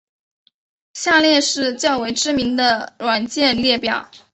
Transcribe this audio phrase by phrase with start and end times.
[0.95, 4.09] 下列是较为知名的软件列表。